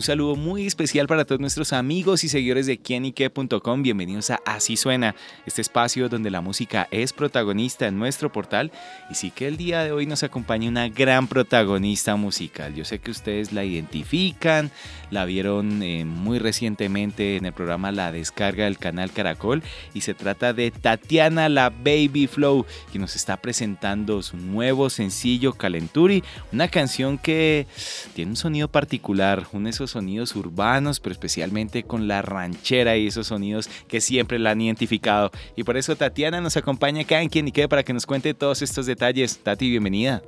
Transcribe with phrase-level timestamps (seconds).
[0.00, 3.82] Un saludo muy especial para todos nuestros amigos y seguidores de quienique.com.
[3.82, 8.72] Bienvenidos a Así Suena, este espacio donde la música es protagonista en nuestro portal.
[9.10, 12.74] Y sí que el día de hoy nos acompaña una gran protagonista musical.
[12.74, 14.70] Yo sé que ustedes la identifican,
[15.10, 19.62] la vieron eh, muy recientemente en el programa La Descarga del canal Caracol.
[19.92, 25.52] Y se trata de Tatiana la Baby Flow, que nos está presentando su nuevo sencillo
[25.52, 27.66] Calenturi, una canción que
[28.14, 33.28] tiene un sonido particular, un esos sonidos urbanos, pero especialmente con la ranchera y esos
[33.28, 35.30] sonidos que siempre la han identificado.
[35.56, 38.34] Y por eso Tatiana nos acompaña acá en Quien y Qué para que nos cuente
[38.34, 39.38] todos estos detalles.
[39.38, 40.22] Tati, bienvenida.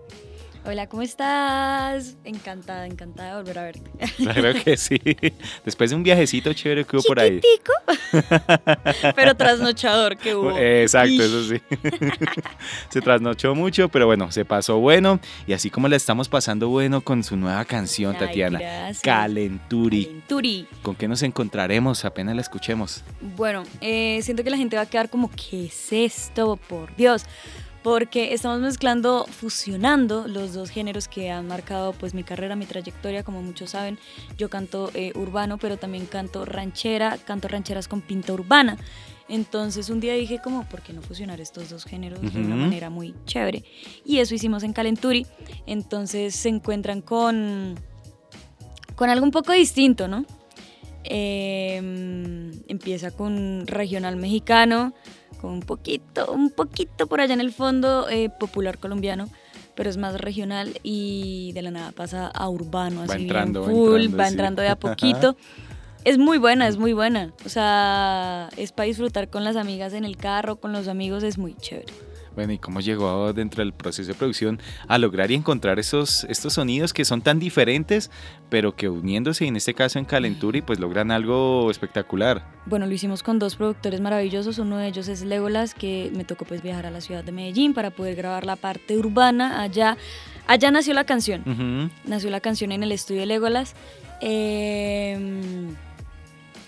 [0.65, 2.17] Hola, ¿cómo estás?
[2.23, 3.91] Encantada, encantada de volver a verte.
[4.17, 5.01] Claro que sí.
[5.65, 7.41] Después de un viajecito chévere que hubo por ahí.
[9.17, 10.57] pero trasnochador que hubo.
[10.57, 11.61] Exacto, eso sí.
[12.91, 15.19] se trasnochó mucho, pero bueno, se pasó bueno.
[15.49, 18.61] Y así como la estamos pasando bueno con su nueva canción, Tatiana.
[19.03, 20.05] Calenturi.
[20.05, 20.69] Calenturi.
[20.83, 23.03] ¿Con qué nos encontraremos apenas la escuchemos?
[23.37, 26.57] Bueno, eh, siento que la gente va a quedar como, ¿qué es esto?
[26.69, 27.27] Por Dios
[27.83, 33.25] porque estamos mezclando, fusionando los dos géneros que han marcado pues mi carrera, mi trayectoria,
[33.25, 33.99] como muchos saben,
[34.39, 38.79] yo canto eh, urbano, pero también canto ranchera, canto rancheras con pinta urbana.
[39.29, 42.91] Entonces un día dije como, ¿por qué no fusionar estos dos géneros de una manera
[42.91, 43.65] muy chévere?
[44.05, 45.27] Y eso hicimos en Calenturi.
[45.67, 47.77] Entonces se encuentran con,
[48.95, 50.27] con algo un poco distinto, ¿no?
[51.05, 54.93] Em, empieza con regional mexicano,
[55.43, 59.29] un poquito, un poquito por allá en el fondo eh, popular colombiano,
[59.75, 64.29] pero es más regional y de la nada pasa a urbano, así entrando, full, va
[64.29, 65.37] entrando, de a poquito.
[66.05, 67.33] es muy buena, es muy buena.
[67.45, 71.39] O sea, es para disfrutar con las amigas en el carro, con los amigos, es
[71.39, 71.93] muy chévere.
[72.35, 76.55] Bueno, ¿y cómo llegó dentro del proceso de producción a lograr y encontrar esos, estos
[76.55, 78.11] sonidos que son tan diferentes,
[78.49, 82.45] pero que uniéndose, en este caso en Calenturi, pues logran algo espectacular?
[82.67, 84.59] Bueno, lo hicimos con dos productores maravillosos.
[84.59, 87.75] Uno de ellos es Legolas, que me tocó pues viajar a la ciudad de Medellín
[87.75, 89.99] para poder grabar la parte urbana allá.
[90.47, 91.91] Allá nació la canción.
[92.05, 93.75] Nació la canción en el estudio de Legolas.
[94.21, 95.75] Em,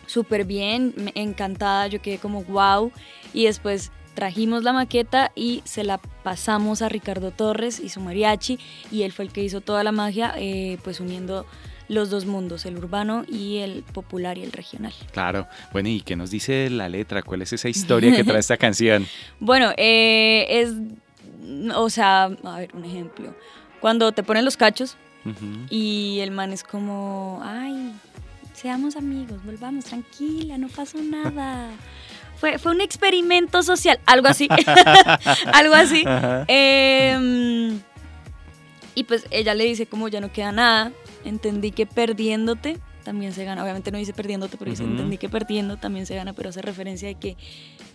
[0.07, 2.93] súper bien, encantada, yo quedé como wow.
[3.33, 8.59] Y después trajimos la maqueta y se la pasamos a Ricardo Torres y su mariachi
[8.91, 11.47] y él fue el que hizo toda la magia eh, pues uniendo
[11.89, 14.93] los dos mundos, el urbano y el popular y el regional.
[15.13, 17.23] Claro, bueno, ¿y qué nos dice la letra?
[17.23, 19.07] ¿Cuál es esa historia que trae esta canción?
[19.39, 20.73] Bueno, eh, es,
[21.75, 23.35] o sea, a ver, un ejemplo.
[23.81, 24.97] Cuando te ponen los cachos
[25.71, 27.93] y el man es como, ay,
[28.55, 31.71] seamos amigos, volvamos, tranquila, no pasó nada.
[32.44, 34.49] Fue, fue un experimento social, algo así.
[35.55, 36.05] algo así.
[36.47, 37.81] Em,
[38.94, 40.93] y pues ella le dice como ya no queda nada,
[41.25, 43.62] entendí que perdiéndote también se gana.
[43.62, 47.09] Obviamente no dice perdiéndote, pero dice entendí que perdiendo también se gana, pero hace referencia
[47.09, 47.38] de que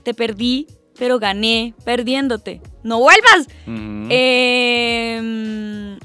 [0.01, 0.66] te perdí,
[0.99, 2.61] pero gané perdiéndote.
[2.83, 3.47] ¡No vuelvas!
[3.65, 4.09] Em,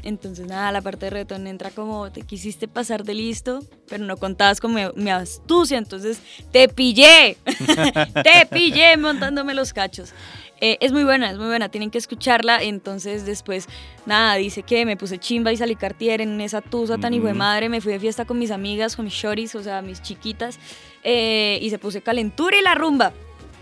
[0.05, 4.17] entonces, nada, la parte de retorno entra como te quisiste pasar de listo, pero no
[4.17, 6.21] contabas con mi, astucia, entonces
[6.53, 7.37] te pillé.
[8.25, 10.13] te pillé montándome los cachos.
[10.61, 12.63] Eh, es muy buena, es muy buena, tienen que escucharla.
[12.63, 13.69] Entonces, después,
[14.07, 17.35] nada, dice que me puse chimba y salí cartier en esa tusa tan hijo de
[17.35, 17.69] madre.
[17.69, 20.61] Me fui de fiesta con mis amigas, con mis shoris, o sea, mis chiquitas,
[21.03, 23.13] eh, y se puse calentura y la rumba.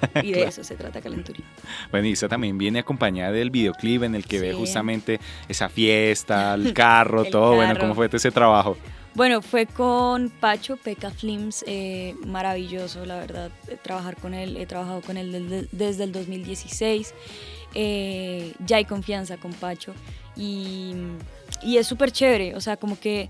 [0.22, 1.44] Y de eso se trata Calenturía.
[1.90, 6.54] Bueno, y esa también viene acompañada del videoclip en el que ve justamente esa fiesta,
[6.54, 7.54] el carro, todo.
[7.56, 8.76] Bueno, ¿cómo fue ese trabajo?
[9.14, 14.64] Bueno, fue con Pacho, Peca Flims, eh, maravilloso, la verdad, eh, trabajar con él, he
[14.64, 17.12] trabajado con él desde, el 2016,
[17.74, 19.92] eh, ya hay confianza con Pacho
[20.34, 20.94] y,
[21.62, 23.28] y es súper chévere, o sea, como que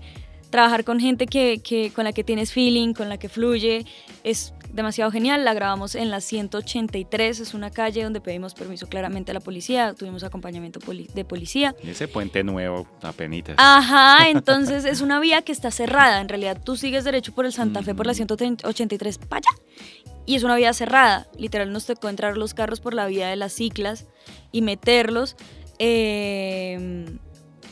[0.49, 3.85] trabajar con gente que, que, con la que tienes feeling, con la que fluye,
[4.23, 5.45] es demasiado genial.
[5.45, 9.93] La grabamos en la 183, es una calle donde pedimos permiso claramente a la policía,
[9.93, 10.79] tuvimos acompañamiento
[11.13, 11.75] de policía.
[11.81, 13.23] Y ese puente nuevo, apenas.
[13.57, 16.19] Ajá, entonces es una vía que está cerrada.
[16.19, 19.63] En realidad tú sigues derecho por el Santa Fe por la 183 para allá.
[20.25, 21.27] Y es una vía cerrada.
[21.37, 24.05] Literal nos tocó entrar los carros por la vía de las ciclas
[24.51, 25.35] y meterlos.
[25.79, 27.17] Eh,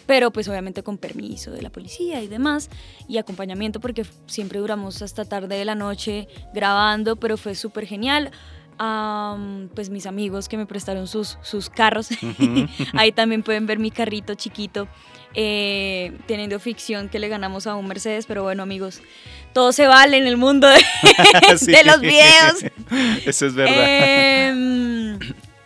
[0.05, 2.69] pero pues obviamente con permiso de la policía y demás,
[3.07, 8.31] y acompañamiento porque siempre duramos hasta tarde de la noche grabando, pero fue súper genial.
[8.79, 9.37] a
[9.75, 12.09] pues mis amigos que me prestaron sus, sus carros.
[12.93, 14.87] Ahí también pueden ver mi carrito chiquito.
[15.33, 19.01] Eh, teniendo ficción que le ganamos a un Mercedes, pero bueno amigos,
[19.53, 20.75] todo se vale en el mundo de,
[21.85, 22.65] los videos.
[23.25, 24.49] Eso es verdad.
[24.49, 25.19] Em,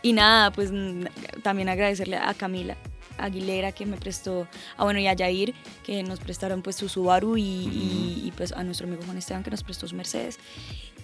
[0.04, 0.72] y nada, pues
[1.42, 2.78] también agradecerle a Camila
[3.18, 4.48] Aguilera que me prestó,
[4.78, 5.54] ah bueno, y a Yair
[5.84, 9.52] que nos prestaron pues su Subaru y, y, pues a nuestro amigo Juan Esteban que
[9.52, 10.40] nos prestó su Mercedes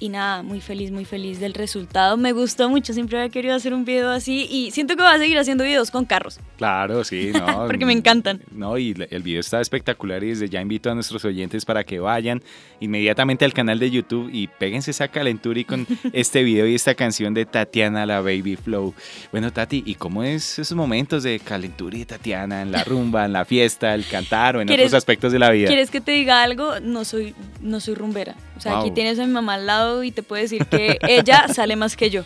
[0.01, 2.17] y nada, muy feliz, muy feliz del resultado.
[2.17, 5.19] Me gustó mucho, siempre había querido hacer un video así y siento que voy a
[5.19, 6.39] seguir haciendo videos con carros.
[6.57, 7.67] Claro, sí, no.
[7.67, 8.41] Porque me encantan.
[8.51, 11.99] No, y el video está espectacular y desde ya invito a nuestros oyentes para que
[11.99, 12.41] vayan
[12.79, 17.35] inmediatamente al canal de YouTube y péguense esa calentura con este video y esta canción
[17.35, 18.95] de Tatiana, la Baby Flow.
[19.31, 23.33] Bueno, Tati, ¿y cómo es esos momentos de calentura y Tatiana en la rumba, en
[23.33, 25.67] la fiesta, el cantar o en otros aspectos de la vida?
[25.67, 26.79] ¿Quieres que te diga algo?
[26.79, 28.35] No soy, no soy rumbera.
[28.57, 31.47] O sea, aquí tienes a mi mamá al lado y te puede decir que ella
[31.47, 32.23] sale más que yo.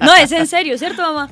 [0.00, 1.30] No, es en serio, ¿cierto, mamá?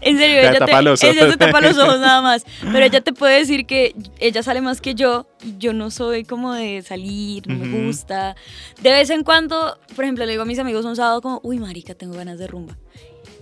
[0.00, 2.44] en serio, ella, te, ella se tapa los ojos nada más.
[2.60, 5.26] Pero ella te puede decir que ella sale más que yo.
[5.58, 8.34] Yo no soy como de salir, no me gusta.
[8.80, 11.58] De vez en cuando, por ejemplo, le digo a mis amigos un sábado como, uy,
[11.58, 12.76] marica, tengo ganas de rumba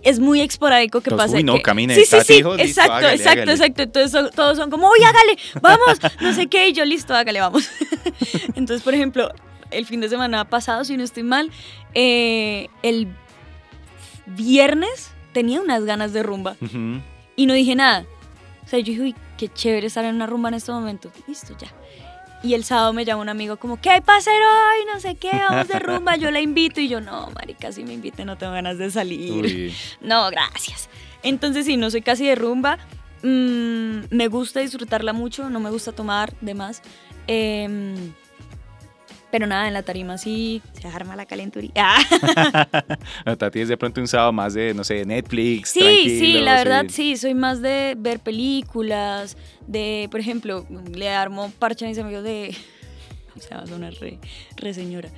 [0.03, 1.37] es muy esporádico que pase.
[1.37, 1.95] Uy, no, que, camine.
[1.95, 3.83] Sí, sí, sí, exacto, exacto, exacto.
[3.83, 7.69] Entonces todos son como, uy, hágale, vamos, no sé qué, y yo listo, hágale, vamos.
[8.55, 9.33] Entonces, por ejemplo,
[9.73, 11.51] el fin de semana pasado, si no estoy mal,
[11.95, 13.09] eh, el
[14.27, 16.57] viernes tenía unas ganas de rumba
[17.37, 18.07] y no dije nada.
[18.65, 21.11] O sea, yo dije, uy, qué chévere estar en una rumba en este momento.
[21.27, 21.73] Listo, ya.
[22.45, 24.87] Y el sábado me llama un amigo como, ¿qué hay para hacer hoy?
[24.93, 26.81] No sé qué, vamos de rumba, yo la invito.
[26.81, 29.73] Y yo, no, marica, si me invite no tengo ganas de salir.
[30.01, 30.89] No, gracias.
[31.23, 32.79] Entonces, sí, no soy casi de rumba.
[33.23, 36.83] Mm, me gusta disfrutarla mucho, no me gusta tomar de más.
[37.29, 37.95] Eh,
[39.33, 41.89] pero nada, en la tarima sí se arma la calenturía.
[43.39, 45.71] Tati es de pronto un sábado más de, no sé, Netflix.
[45.71, 47.17] Sí, sí, la verdad sí.
[47.17, 52.55] soy más de ver películas, de, por ejemplo, le armo parche a mis amigos de...
[53.35, 54.19] O sea, va a sonar re,
[54.57, 55.09] re señora.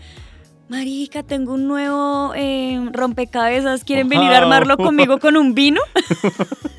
[0.69, 3.82] Marica, tengo un nuevo eh, rompecabezas.
[3.82, 5.81] ¿Quieren venir a armarlo conmigo con un vino?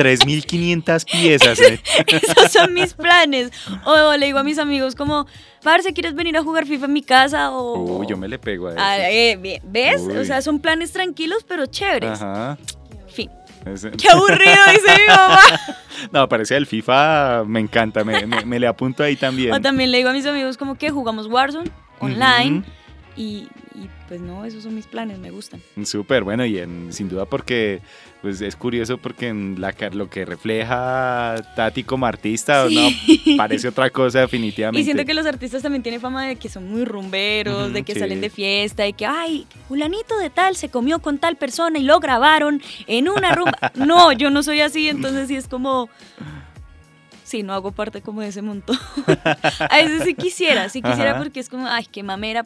[0.00, 1.60] 3.500 piezas.
[1.60, 1.80] ¿eh?
[2.06, 3.50] Esos son mis planes.
[3.84, 5.26] O le digo a mis amigos como,
[5.62, 7.50] Parce, ¿quieres venir a jugar FIFA en mi casa?
[7.50, 7.98] O...
[7.98, 9.40] Uy, yo me le pego a ah, eso.
[9.44, 10.02] Eh, ¿Ves?
[10.02, 12.22] O sea, son planes tranquilos pero chéveres.
[12.22, 12.56] Ajá.
[13.08, 13.30] Fin.
[13.98, 15.40] Qué aburrido, dice mi mamá.
[16.12, 19.52] No, parece el FIFA, me encanta, me, me, le apunto ahí también.
[19.52, 22.64] O también le digo a mis amigos como que jugamos Warzone online
[23.16, 23.48] y,
[24.08, 25.60] pues no, esos son mis planes, me gustan.
[25.84, 27.80] Súper, bueno, y en, sin duda porque
[28.22, 32.88] pues es curioso porque en la, lo que refleja Tati como artista no
[33.36, 34.80] parece otra cosa definitivamente.
[34.80, 37.98] Y siento que los artistas también tienen fama de que son muy rumberos, de que
[37.98, 41.82] salen de fiesta, de que, ay, fulanito de tal se comió con tal persona y
[41.82, 43.58] lo grabaron en una rumba.
[43.74, 45.88] no, yo no soy así, entonces sí es como...
[47.24, 48.76] Sí, no hago parte como de ese montón.
[49.70, 52.44] a veces sí quisiera, sí quisiera porque es como, ay, qué mamera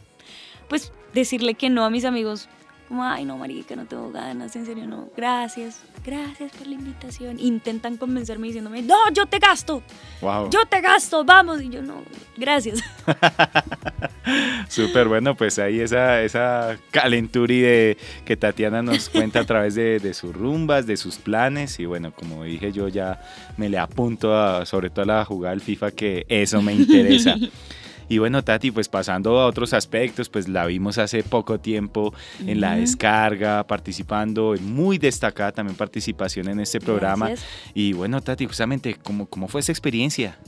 [0.75, 2.49] pues decirle que no a mis amigos,
[2.89, 7.39] como, ay, no, marica, no tengo ganas, en serio, no, gracias, gracias por la invitación.
[7.39, 9.85] Intentan convencerme diciéndome, no, yo te gasto,
[10.21, 10.51] wow.
[10.51, 12.03] yo te gasto, vamos, y yo no,
[12.37, 12.81] gracias.
[14.69, 20.13] Súper bueno, pues ahí esa, esa calenturi de que Tatiana nos cuenta a través de,
[20.13, 23.23] sus rumbas, de sus planes, y bueno, como dije yo ya
[23.57, 27.37] me le apunto sobre todo a la jugada del FIFA, que eso me interesa.
[28.15, 32.15] Y bueno, Tati, pues pasando a otros aspectos, pues la vimos hace poco tiempo
[32.47, 37.31] en la descarga, participando, muy destacada también participación en este programa.
[37.75, 40.39] Y bueno, Tati, justamente, ¿cómo, ¿cómo fue esa experiencia?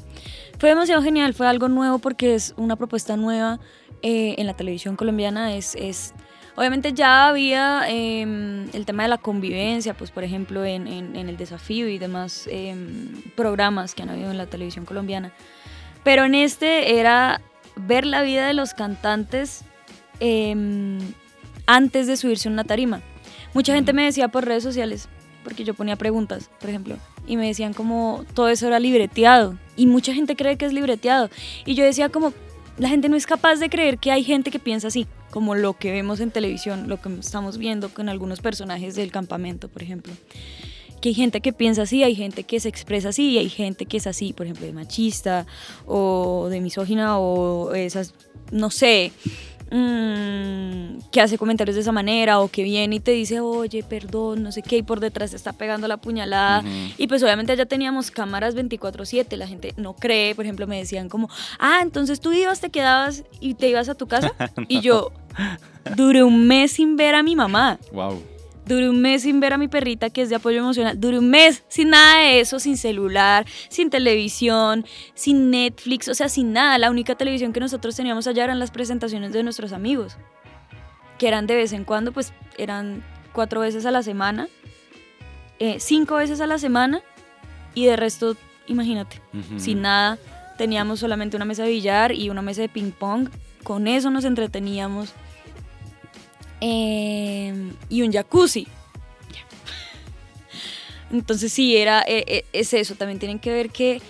[0.61, 3.59] Fue demasiado genial, fue algo nuevo porque es una propuesta nueva
[4.01, 5.57] eh, en la televisión colombiana.
[5.57, 6.15] Es, es
[6.55, 11.37] obviamente ya había em, el tema de la convivencia, pues por ejemplo en, en, el
[11.37, 15.33] desafío y demás em, programas que han habido en la televisión colombiana.
[16.07, 17.41] Pero en este era
[17.77, 19.63] ver la vida de los cantantes
[20.21, 20.99] em,
[21.67, 23.03] antes de subirse a una tarima.
[23.55, 25.09] Mucha gente me decía por redes sociales,
[25.45, 29.59] porque yo ponía preguntas, por ejemplo, y me decían como todo eso era libreteado.
[29.77, 31.31] Y mucha gente cree que es libreteado.
[31.65, 32.33] Y yo decía como,
[32.79, 35.75] la gente no es capaz de creer que hay gente que piensa así, como lo
[35.75, 40.13] que vemos en televisión, lo que estamos viendo con algunos personajes del campamento, por ejemplo
[41.07, 43.87] que hay gente que piensa así, hay gente que se expresa así, y hay gente
[43.87, 45.47] que es así, por ejemplo, de machista
[45.87, 48.13] o de misógina o esas,
[48.51, 49.13] no sé,
[49.71, 54.43] mm, que hace comentarios de esa manera o que viene y te dice, oye, perdón,
[54.43, 56.65] no sé qué, y por detrás te está pegando la puñalada.
[56.99, 61.09] Y pues obviamente ya teníamos cámaras 24/7, la gente no cree, por ejemplo, me decían
[61.09, 64.35] como, ah, entonces tú ibas, te quedabas y te ibas a tu casa.
[64.67, 65.13] Y yo
[65.95, 67.79] duré un mes sin ver a mi mamá.
[67.93, 68.36] Wow.
[68.67, 71.01] Duré un mes sin ver a mi perrita que es de apoyo emocional.
[71.01, 76.29] Duré un mes sin nada de eso, sin celular, sin televisión, sin Netflix, o sea,
[76.29, 76.77] sin nada.
[76.77, 80.19] La única televisión que nosotros teníamos allá eran las presentaciones de nuestros amigos,
[81.17, 84.49] que eran de vez en cuando, pues eran cuatro veces a la semana,
[85.61, 87.03] eh, cinco veces a la semana,
[87.73, 89.23] y de resto, imagínate,
[89.59, 90.19] sin nada.
[90.59, 93.29] Teníamos solamente una mesa de billar y una mesa de ping pong.
[93.63, 95.15] Con eso nos entreteníamos
[96.61, 97.26] Em,
[97.89, 98.67] y un jacuzzi.
[101.11, 104.03] Entonces sí, era, e, e, es eso, también tienen que ver que,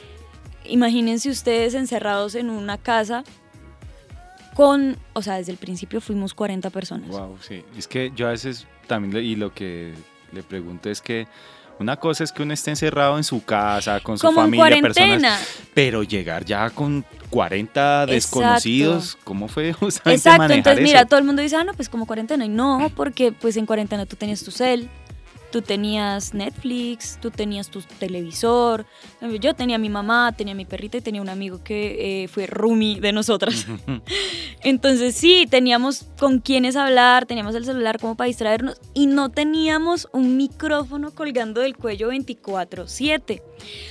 [0.65, 3.23] imagínense ustedes encerrados en una casa
[4.55, 7.11] con, o sea, desde el principio fuimos 40 personas.
[7.11, 9.93] Wow, sí, es que yo a veces también, y lo que
[10.33, 11.27] le pregunto es que
[11.79, 16.03] una cosa es que uno esté encerrado en su casa, con su familia, personas, pero
[16.03, 21.57] llegar ya con 40 desconocidos, ¿cómo fue justamente Exacto, entonces mira, todo el mundo dice,
[21.57, 24.89] ah, no, pues como cuarentena, y no, porque pues en cuarentena tú tenías tu cel,
[25.51, 28.87] tú tenías Netflix, tú tenías tu televisor.
[29.41, 33.01] Yo tenía mi mamá, tenía mi perrita y tenía un amigo que eh, fue roomie
[33.01, 33.67] de nosotras.
[34.63, 40.09] Entonces sí, teníamos con quienes hablar, teníamos el celular como para distraernos y no teníamos
[40.13, 43.43] un micrófono colgando del cuello 24/7.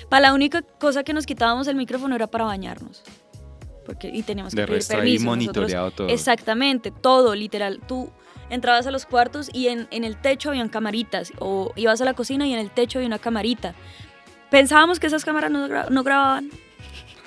[0.10, 3.04] Para la única cosa que nos quitábamos el micrófono era para bañarnos.
[3.86, 5.22] Porque, y teníamos que de pedir resto permiso.
[5.22, 6.10] ahí monitoreado todo.
[6.10, 7.82] Exactamente, todo, literal.
[7.88, 8.10] Tú
[8.50, 12.14] entrabas a los cuartos y en, en el techo habían camaritas, o ibas a la
[12.14, 13.74] cocina y en el techo había una camarita.
[14.50, 16.50] Pensábamos que esas cámaras no, no grababan.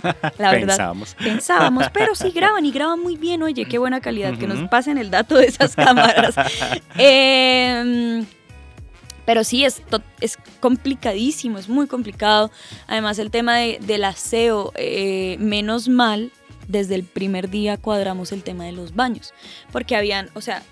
[0.38, 0.68] La verdad.
[0.68, 1.14] Pensábamos.
[1.14, 3.42] Pensábamos, pero sí graban y graban muy bien.
[3.42, 4.36] Oye, qué buena calidad.
[4.38, 6.34] Que nos pasen el dato de esas cámaras.
[6.96, 8.24] Em,
[9.24, 9.82] pero sí, es,
[10.20, 12.50] es complicadísimo, es muy complicado.
[12.86, 16.32] Además, el tema de, del aseo, eh, menos mal,
[16.66, 19.34] desde el primer día cuadramos el tema de los baños.
[19.72, 20.62] Porque habían, o sea,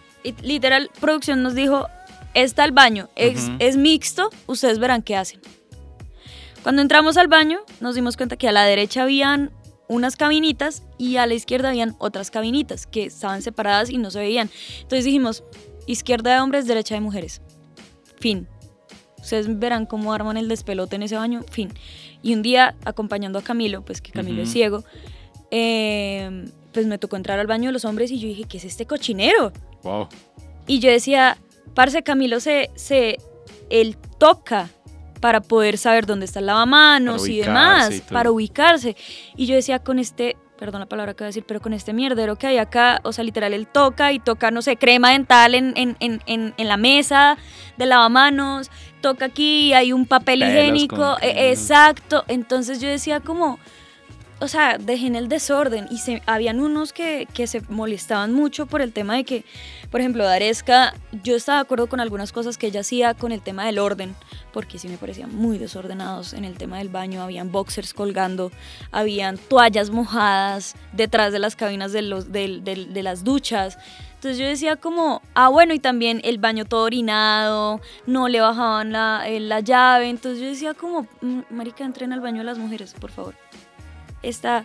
[0.42, 1.86] literal, producción nos dijo,
[2.34, 5.40] está el baño, es, es mixto, ustedes verán qué hacen.
[6.62, 9.52] Cuando entramos al baño, nos dimos cuenta que a la derecha habían
[9.88, 14.18] unas cabinitas y a la izquierda habían otras cabinitas que estaban separadas y no se
[14.18, 14.50] veían.
[14.80, 15.44] Entonces dijimos,
[15.86, 17.40] izquierda de hombres, derecha de mujeres.
[18.18, 18.48] Fin.
[19.20, 21.44] Ustedes verán cómo arman el despelote en ese baño.
[21.50, 21.72] Fin.
[22.22, 24.84] Y un día, acompañando a Camilo, pues que Camilo es ciego,
[25.50, 28.64] eh, pues me tocó entrar al baño de los hombres y yo dije, ¿qué es
[28.66, 29.50] este cochinero?
[29.82, 30.10] Wow.
[30.66, 31.38] Y yo decía,
[31.72, 33.16] parce, Camilo se, se,
[33.70, 34.68] él toca
[35.22, 38.94] para poder saber dónde está el lavamanos y demás, para ubicarse.
[39.36, 41.94] Y yo decía, con este, perdón la palabra que voy a decir, pero con este
[41.94, 45.54] mierdero que hay acá, o sea, literal, él toca y toca, no sé, crema dental
[45.54, 47.38] en, en, en, en la mesa
[47.78, 52.24] de lavamanos, toca aquí, hay un papel higiénico, e, exacto.
[52.28, 53.58] Entonces yo decía como
[54.38, 58.82] o sea, dejen el desorden y se, habían unos que, que, se molestaban mucho por
[58.82, 59.44] el tema de que,
[59.90, 60.92] por ejemplo, Daresca,
[61.24, 64.14] yo estaba de acuerdo con algunas cosas que ella hacía con el tema del orden,
[64.52, 68.52] porque sí me parecían muy desordenados en el tema del baño, habían boxers colgando,
[68.90, 73.78] habían toallas mojadas detrás de las cabinas de, los, de, de las duchas.
[74.16, 78.92] Entonces yo decía como, ah bueno, y también el baño todo orinado, no le bajaban
[78.92, 82.58] la, eh, la llave, entonces yo decía como, mm, marica, entren al baño de las
[82.58, 83.34] mujeres, por favor
[84.22, 84.62] está,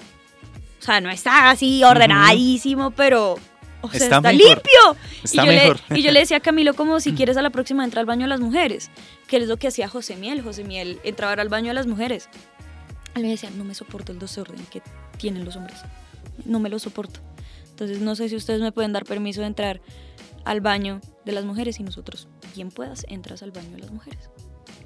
[0.79, 3.37] o sea, no está así ordenadísimo, pero
[3.81, 4.95] o sea, está, limpio.
[5.23, 5.79] Está y, yo mejor.
[5.89, 8.05] Le, y yo le decía a Camilo como si quieres a la próxima entrar al
[8.05, 8.91] baño de las mujeres,
[9.27, 10.41] que es lo que hacía José Miel.
[10.41, 12.29] José Miel entraba al baño de las mujeres.
[13.15, 14.81] Él me decía, no me soporto el desorden que
[15.17, 15.79] tienen los hombres.
[16.45, 17.19] No me lo soporto.
[17.69, 19.81] Entonces no sé si ustedes me pueden dar permiso de entrar
[20.45, 24.29] al baño de las mujeres y nosotros, bien puedas, entras al baño de las mujeres.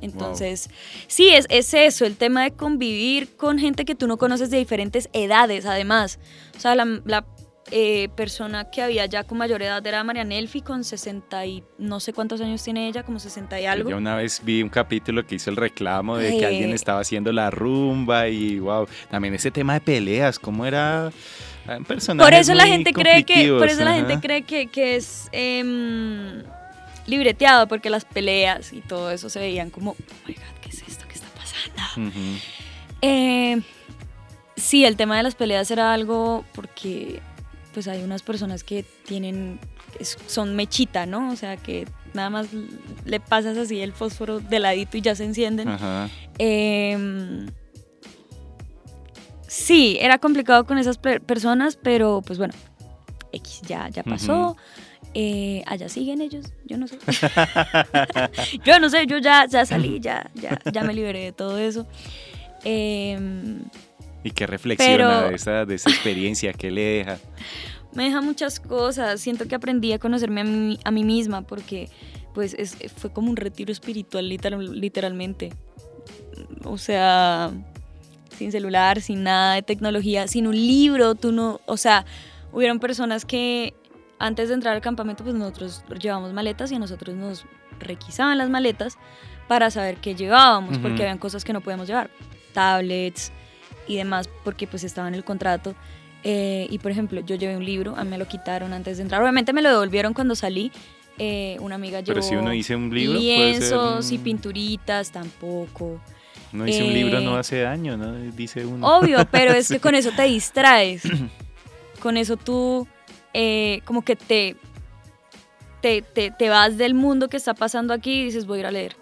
[0.05, 0.69] Entonces,
[1.07, 4.57] sí, es, es eso, el tema de convivir con gente que tú no conoces de
[4.57, 6.19] diferentes edades, además.
[6.55, 7.25] O sea, la,
[7.71, 11.99] eh, persona que había ya con mayor edad era María Nelfi, con 60 y no
[11.99, 13.89] sé cuántos años tiene ella, como 60 y algo.
[13.89, 17.31] Yo una vez vi un capítulo que hizo el reclamo de que alguien estaba haciendo
[17.31, 21.11] la rumba y wow, también ese tema de peleas, cómo era
[21.87, 25.29] personaje Por eso la gente cree que, por eso la gente cree que, que es
[25.31, 26.43] em,
[27.07, 30.83] libreteado porque las peleas y todo eso se veían como, oh my god, ¿qué es
[30.87, 31.05] esto?
[31.07, 32.11] ¿Qué está pasando?
[33.01, 33.61] Eh,
[34.55, 37.21] sí, el tema de las peleas era algo porque
[37.73, 39.59] pues hay unas personas que tienen,
[40.27, 41.29] son mechita, ¿no?
[41.29, 42.47] O sea, que nada más
[43.03, 45.67] le pasas así el fósforo de ladito y ya se encienden.
[46.37, 47.47] Em,
[49.45, 52.53] sí, era complicado con esas personas, pero pues bueno,
[53.35, 54.55] X, ya, ya pasó.
[55.13, 56.97] Eh, allá siguen ellos, yo no sé.
[58.65, 61.87] yo no sé, yo ya, ya salí, ya, ya, ya me liberé de todo eso.
[62.63, 63.59] Em,
[64.23, 66.51] ¿Y qué reflexiona de, esa, de esa experiencia?
[66.53, 67.19] ¿Qué le deja?
[67.93, 69.21] Me deja muchas cosas.
[69.21, 71.89] Siento que aprendí a conocerme a mí, a mí misma porque
[72.33, 72.53] pues
[72.97, 75.53] fue como un retiro espiritual literalmente.
[76.65, 77.51] O sea,
[78.37, 82.05] sin celular, sin nada de tecnología, sin un libro, tú no, o sea,
[82.55, 83.73] hubieron personas que
[84.17, 87.45] antes de entrar al campamento pues nosotros llevábamos maletas y a nosotros nos
[87.79, 88.97] requisaban las maletas
[89.49, 92.09] para saber qué llevábamos, porque habían cosas que no podíamos llevar,
[92.53, 93.31] tablets
[93.87, 95.75] y demás, porque pues estaba en el contrato.
[96.23, 99.03] Eh, y por ejemplo, yo llevé un libro, a mí me lo quitaron antes de
[99.03, 99.21] entrar.
[99.21, 100.71] Obviamente me lo devolvieron cuando salí.
[101.19, 106.01] Eh, una amiga llevó Pero si uno dice un libro, lienzos y pinturitas, tampoco.
[106.51, 108.13] No dice un libro, no eh, hace daño, ¿no?
[108.31, 108.97] Dice uno.
[108.97, 111.03] Obvio, pero es que con eso te distraes.
[112.05, 112.87] con eso tú
[113.83, 114.55] como que te,
[115.81, 118.71] te, te, vas del mundo que está pasando aquí y dices, voy a ir a
[118.71, 118.95] leer.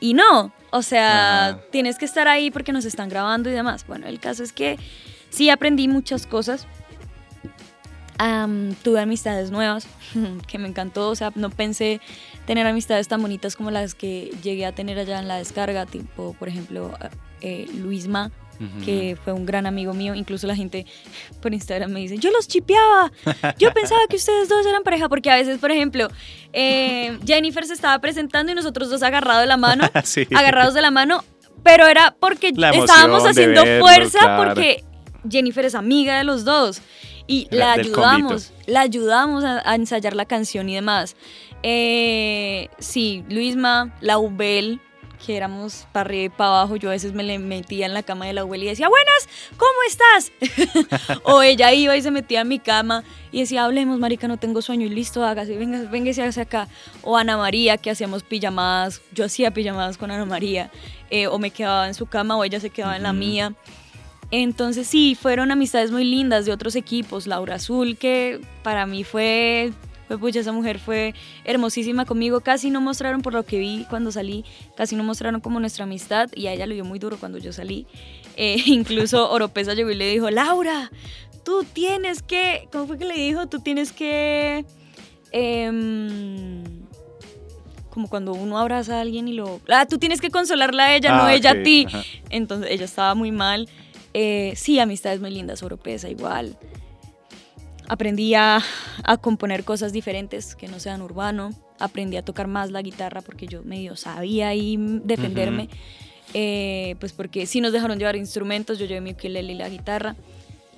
[0.00, 3.86] Y no, o sea, tienes que estar ahí porque nos están grabando y demás.
[3.86, 4.78] Bueno, el caso es que
[5.28, 6.66] sí aprendí muchas cosas.
[8.82, 9.86] tuve amistades nuevas,
[10.48, 11.10] que me encantó.
[11.10, 12.00] O sea, no pensé
[12.46, 16.34] tener amistades tan bonitas como las que llegué a tener allá en la descarga, tipo,
[16.38, 16.90] por ejemplo,
[17.42, 18.32] eh, Luisma,
[18.84, 20.14] que fue un gran amigo mío.
[20.14, 20.86] Incluso la gente
[21.40, 23.12] por Instagram me dice, yo los chipeaba,
[23.58, 26.08] yo pensaba que ustedes dos eran pareja, porque a veces, por ejemplo,
[26.52, 29.88] eh, Jennifer se estaba presentando y nosotros dos agarrados de la mano,
[30.34, 31.24] agarrados de la mano,
[31.62, 34.84] pero era porque estábamos haciendo fuerza porque
[35.28, 36.82] Jennifer es amiga de los dos
[37.26, 41.16] y la, ayudamos, la ayudamos a, ensayar la canción y demás.
[41.62, 44.80] Eh, sí, Luisma, la Ubel,
[45.24, 48.02] que éramos para arriba y para abajo, yo a veces me le metía en la
[48.02, 50.32] cama de la abuela y decía, buenas, ¿cómo estás?
[51.24, 54.62] o ella iba y se metía en mi cama y decía, hablemos, marica, no tengo
[54.62, 56.68] sueño y listo, hágase, venga, véngase hacia acá.
[57.02, 60.70] O Ana María, que hacíamos pijamadas, yo hacía pijamadas con Ana María,
[61.10, 63.54] eh, o me quedaba en su cama o ella se quedaba en la mía.
[64.30, 69.72] Entonces sí, fueron amistades muy lindas de otros equipos, Laura Azul, que para mí fue
[70.18, 71.14] pucha, esa mujer fue
[71.44, 72.40] hermosísima conmigo.
[72.40, 74.44] Casi no mostraron por lo que vi cuando salí,
[74.76, 77.52] casi no mostraron como nuestra amistad y a ella le dio muy duro cuando yo
[77.52, 77.86] salí.
[78.36, 80.90] Eh, incluso Oropesa llegó y le dijo, Laura,
[81.44, 83.46] tú tienes que, ¿cómo fue que le dijo?
[83.46, 84.64] Tú tienes que...
[85.30, 86.62] Em,
[87.90, 89.60] como cuando uno abraza a alguien y lo...
[89.68, 91.86] Ah, tú tienes que consolarla a ella, no ah, ella a ti.
[92.30, 93.68] Entonces ella estaba muy mal.
[94.14, 96.56] Eh, sí, amistades muy lindas, Oropesa igual
[97.88, 98.62] aprendí a,
[99.20, 103.62] componer cosas diferentes que no sean urbano, aprendí a tocar más la guitarra porque yo
[103.62, 105.68] medio sabía ahí defenderme,
[106.34, 110.16] eh, pues porque sí nos dejaron llevar instrumentos, yo llevé mi ukulele y la guitarra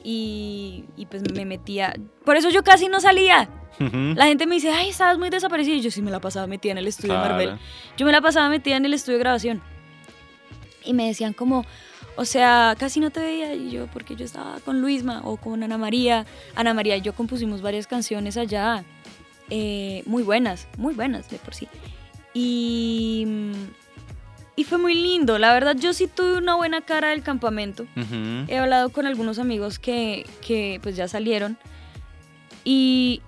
[0.07, 3.49] y, pues me metía, por eso yo casi no salía.
[3.79, 5.75] La gente me dice, ay, estabas muy desaparecida.
[5.75, 7.59] Y yo sí me la pasaba metida en el estudio de Marvel.
[7.97, 9.63] Yo me la pasaba metida en el estudio de grabación.
[10.85, 11.65] Y me decían como,
[12.17, 15.63] o sea, casi no te veía y yo, porque yo estaba con Luisma o con
[15.63, 16.27] Ana María.
[16.55, 18.85] Ana María y yo compusimos varias canciones allá,
[19.51, 21.69] eh, muy buenas, muy buenas de por sí.
[22.33, 23.27] Y,
[24.57, 27.87] y fue muy lindo, la verdad yo sí tuve una buena cara del campamento.
[28.49, 31.59] He hablado con algunos amigos que, que pues ya salieron
[32.65, 33.23] y,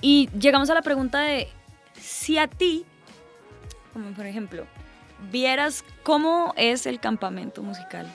[0.00, 1.48] y llegamos a la pregunta de
[2.00, 2.84] si a ti,
[3.92, 4.66] como por ejemplo,
[5.30, 8.06] vieras cómo es el campamento musical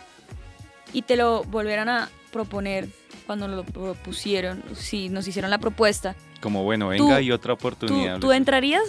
[0.93, 2.89] y te lo volvieran a proponer
[3.25, 6.15] cuando lo propusieron, si nos hicieron la propuesta.
[6.41, 8.19] Como bueno, venga y otra oportunidad.
[8.19, 8.83] ¿tú, entrarías?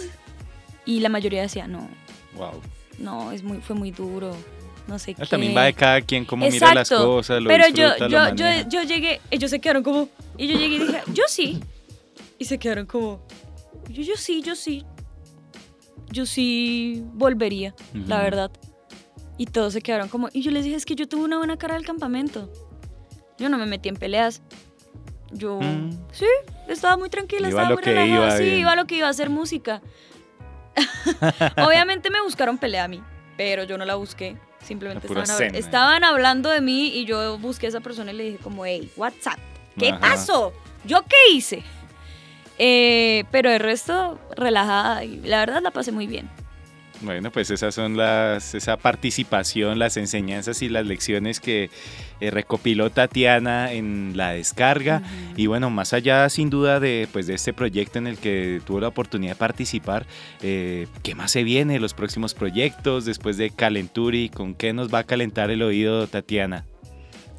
[0.85, 1.89] Y la mayoría decía, no.
[2.35, 2.61] Wow.
[2.97, 4.35] No, es muy, fue muy duro.
[4.87, 5.25] No sé qué.
[5.25, 7.41] También va de cada quien cómo mira las cosas.
[7.41, 10.09] Lo pero yo, yo, yo, yo llegué, ellos se quedaron como.
[10.37, 11.59] Y yo llegué y dije, yo sí.
[12.37, 13.21] Y se quedaron como.
[13.89, 14.85] Yo, yo sí, yo sí
[16.11, 18.51] yo sí volvería, la verdad.
[19.37, 21.57] Y todos se quedaron como, y yo les dije, es que yo tuve una buena
[21.57, 22.51] cara del campamento.
[23.37, 24.41] Yo no me metí en peleas.
[25.31, 25.91] Yo, mm.
[26.11, 26.25] sí,
[26.67, 28.37] estaba muy tranquila, estaba muy relajada.
[28.37, 29.81] Sí, iba a lo que iba a hacer música.
[31.57, 33.01] Obviamente me buscaron pelea a mí,
[33.37, 34.37] pero yo no la busqué.
[34.61, 38.37] Simplemente estaban, estaban, hablando de mí y yo busqué a esa persona y le dije
[38.39, 39.39] como, hey, WhatsApp,
[39.77, 40.51] ¿qué pasó?
[40.83, 41.63] ¿Yo qué hice?
[42.59, 46.29] Eh, pero el resto, relajada y la verdad la pasé muy bien.
[47.01, 51.69] Bueno, pues esas son las, esa participación, las enseñanzas y las lecciones que
[52.19, 55.01] eh, recopiló Tatiana en la descarga.
[55.37, 58.81] Y bueno, más allá sin duda de, pues, de este proyecto en el que tuvo
[58.81, 60.05] la oportunidad de participar,
[60.41, 61.79] eh, ¿qué más se viene?
[61.79, 66.65] Los próximos proyectos después de Calenturi, ¿con qué nos va a calentar el oído Tatiana?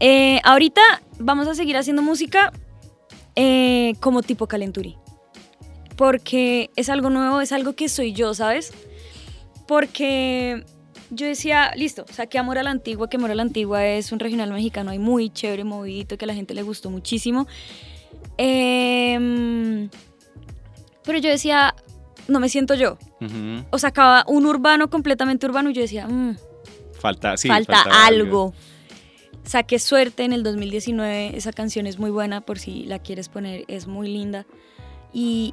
[0.00, 0.80] Eh, ahorita
[1.18, 2.50] vamos a seguir haciendo música
[3.36, 4.96] eh, como tipo Calenturi.
[6.00, 8.72] Porque es algo nuevo, es algo que soy yo, ¿sabes?
[9.68, 10.64] Porque
[11.10, 14.18] yo decía, listo, saqué Amor a la Antigua, que Amor a la Antigua es un
[14.18, 17.46] regional mexicano ahí muy chévere, movidito, que a la gente le gustó muchísimo.
[18.38, 19.90] Em,
[21.04, 21.74] pero yo decía,
[22.28, 22.96] no me siento yo.
[23.68, 26.38] O sacaba un urbano completamente urbano y yo decía, mm,
[26.98, 28.54] falta, sí, falta, algo.
[29.44, 33.66] Saqué suerte en el 2019, esa canción es muy buena por si la quieres poner,
[33.68, 34.46] es muy linda.
[35.12, 35.52] Y,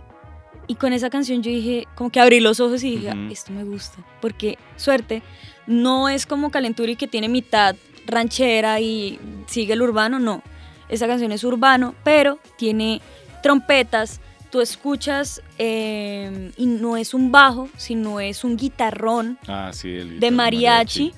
[0.68, 3.64] y con esa canción yo dije, como que abrí los ojos y dije, esto me
[3.64, 5.24] gusta, porque suerte
[5.66, 7.76] no es como Calenturi que tiene mitad
[8.06, 10.42] ranchera y sigue el urbano, no.
[10.90, 13.02] Esa canción es urbano, pero tiene
[13.44, 19.90] trompetas, tú escuchas eh, y no es un bajo, sino es un guitarrón ah, sí,
[19.90, 21.14] el de mariachi,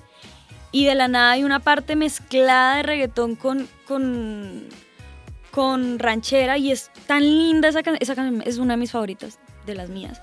[0.72, 4.66] Y de la nada hay una parte mezclada de reggaetón con, con,
[5.52, 8.44] con ranchera y es tan linda esa, esa canción.
[8.46, 10.22] Es una de mis favoritas, de las mías.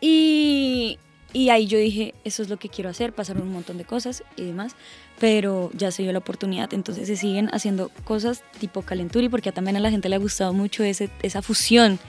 [0.00, 0.98] Y
[1.32, 4.22] y ahí yo dije, eso es lo que quiero hacer, pasaron un montón de cosas
[4.36, 4.76] y demás,
[5.22, 9.76] pero ya se dio la oportunidad, entonces se siguen haciendo cosas tipo Calenturi, porque también
[9.76, 12.00] a la gente le ha gustado mucho ese, esa fusión.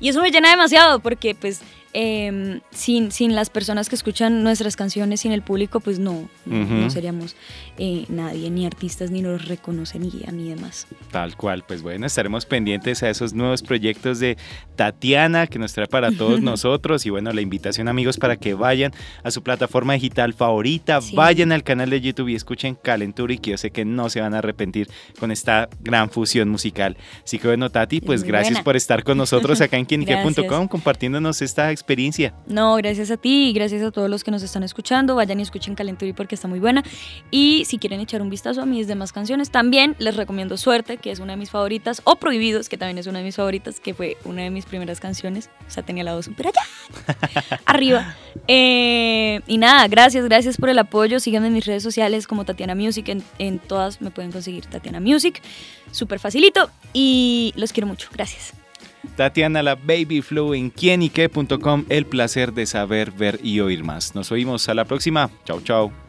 [0.00, 1.62] Y eso me llena demasiado, porque pues
[1.94, 6.90] Em, sin, sin las personas que escuchan nuestras canciones, sin el público, pues no, no
[6.90, 7.34] seríamos
[7.78, 10.86] eh, nadie, ni artistas, ni nos reconocerían ni demás.
[11.10, 14.36] Tal cual, pues bueno, estaremos pendientes a esos nuevos proyectos de
[14.76, 18.92] Tatiana que nos trae para todos nosotros y bueno, la invitación amigos para que vayan
[19.24, 23.58] a su plataforma digital favorita, vayan al canal de YouTube y escuchen Calenturi, que yo
[23.58, 26.96] sé que no se van a arrepentir con esta gran fusión musical.
[27.24, 31.70] Así que bueno, Tati, pues gracias por estar con nosotros acá en quienique.com compartiéndonos esta
[31.70, 32.34] experiencia.
[32.46, 35.14] No, gracias a ti y gracias a todos los que nos están escuchando.
[35.14, 36.82] Vayan y escuchen Calenturi porque está muy buena.
[37.30, 41.10] Y si quieren echar un vistazo a mis demás canciones, también les recomiendo Suerte, que
[41.10, 43.94] es una de mis favoritas, o Prohibidos, que también es una de mis favoritas, que
[43.94, 45.50] fue una de mis primeras canciones.
[45.66, 48.16] O sea, tenía la voz súper allá, arriba.
[48.46, 51.20] Eh, y nada, gracias, gracias por el apoyo.
[51.20, 53.08] Síganme en mis redes sociales como Tatiana Music.
[53.08, 55.40] En, en todas me pueden conseguir Tatiana Music.
[55.90, 56.70] Súper facilito.
[56.92, 58.08] Y los quiero mucho.
[58.12, 58.54] Gracias.
[59.16, 61.84] Tatiana la Baby Flow en quienique.com.
[61.88, 64.14] El placer de saber, ver y oír más.
[64.14, 65.30] Nos oímos a la próxima.
[65.44, 66.07] Chau, chau.